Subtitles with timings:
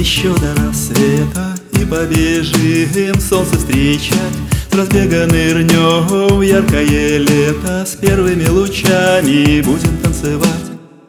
[0.00, 4.16] еще до рассвета И побежим солнце встречать.
[4.70, 10.48] С разбега нырнем в яркое лето С первыми лучами будем танцевать.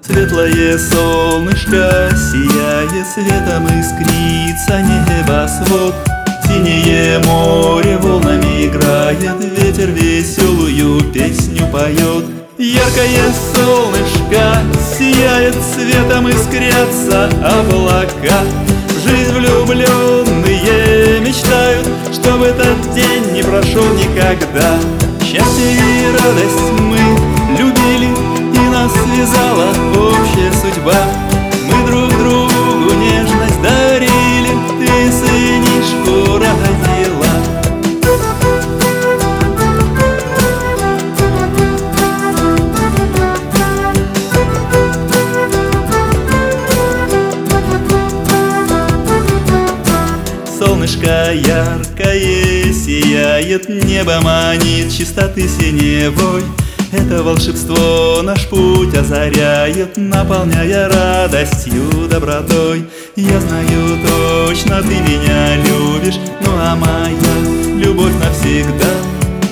[0.02, 5.96] Светлое солнышко сияет светом искрится небосвод.
[6.44, 9.20] Синее море волнами играет,
[9.58, 12.26] ветер веселую песню поет.
[12.58, 14.62] Яркое солнышко
[14.98, 18.42] сияет светом искрятся облака
[19.12, 24.80] жизнь влюбленные мечтают, чтобы этот день не прошел никогда.
[25.22, 26.98] Счастье и радость мы
[27.58, 28.10] любили,
[28.56, 29.91] и нас связала
[50.64, 56.44] Солнышко яркое сияет, небо манит чистоты синевой
[56.92, 62.86] это волшебство наш путь озаряет, наполняя радостью, добротой.
[63.16, 68.92] Я знаю точно, ты меня любишь, ну а моя любовь навсегда.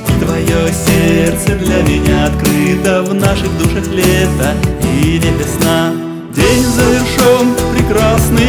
[0.10, 5.94] И твое сердце для меня открыто, в наших душах лето и не весна.
[6.36, 8.49] День завершен, прекрасные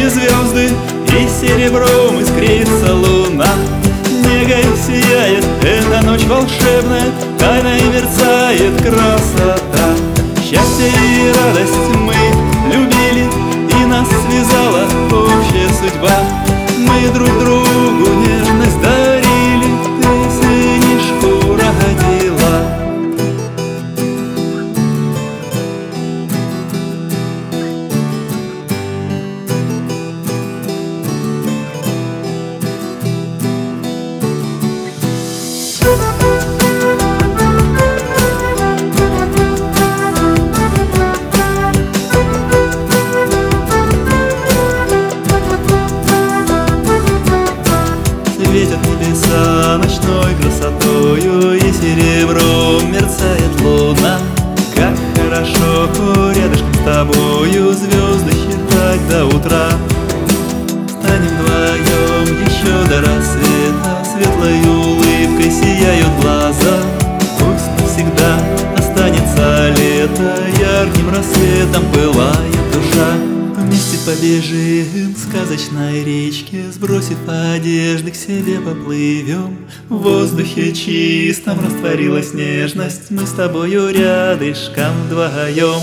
[1.17, 3.53] и серебром искрится луна.
[4.23, 9.95] Негой сияет эта ночь волшебная, Тайна и мерцает красота.
[10.37, 12.15] Счастье и радость мы
[12.73, 13.29] любили,
[13.69, 16.17] И нас связала общая судьба.
[16.77, 17.60] Мы друг другу
[59.51, 59.71] утра.
[60.87, 64.03] Станем вдвоем еще до рассвета.
[64.05, 66.77] Светлой улыбкой сияют глаза.
[67.39, 68.39] Пусть навсегда
[68.77, 70.35] останется лето.
[70.59, 73.17] Ярким рассветом пылает душа.
[73.57, 76.71] Вместе побежим к сказочной речке.
[76.71, 79.57] Сбросив одежды, к себе поплывем
[79.89, 83.11] В воздухе чистом растворилась нежность.
[83.11, 85.79] Мы с тобою рядышком вдвоем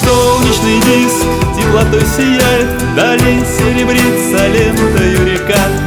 [0.00, 5.79] Солнечный диск теплотой сияет Вдали серебрится лентою река